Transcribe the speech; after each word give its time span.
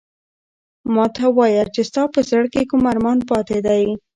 ما 0.93 1.05
ته 1.15 1.25
وایه 1.37 1.65
چې 1.75 1.81
ستا 1.89 2.03
په 2.13 2.19
زړه 2.29 2.45
کې 2.53 2.63
کوم 2.69 2.83
ارمان 2.91 3.19
پاتې 3.29 3.57
دی؟ 3.65 3.83